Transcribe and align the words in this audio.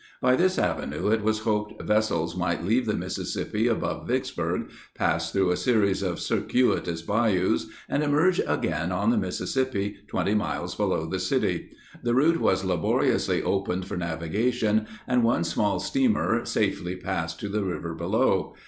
By 0.19 0.35
this 0.35 0.57
avenue 0.57 1.09
it 1.09 1.21
was 1.21 1.41
hoped 1.41 1.79
vessels 1.83 2.35
might 2.35 2.63
leave 2.65 2.87
the 2.87 2.95
Mississippi 2.95 3.67
above 3.67 4.07
Vicksburg, 4.07 4.71
pass 4.95 5.31
through 5.31 5.51
a 5.51 5.55
series 5.55 6.01
of 6.01 6.19
circuitous 6.19 7.03
bayous 7.03 7.67
and 7.87 8.01
emerge 8.01 8.41
again 8.47 8.91
on 8.91 9.11
the 9.11 9.17
Mississippi 9.17 9.97
20 10.07 10.33
miles 10.33 10.73
below 10.73 11.05
the 11.05 11.19
city. 11.19 11.69
The 12.01 12.15
route 12.15 12.41
was 12.41 12.65
laboriously 12.65 13.43
opened 13.43 13.85
for 13.85 13.95
navigation 13.95 14.87
and 15.05 15.23
one 15.23 15.43
small 15.43 15.79
steamer 15.79 16.45
safely 16.45 16.95
passed 16.95 17.39
to 17.41 17.47
the 17.47 17.63
river 17.63 17.93
below. 17.93 18.55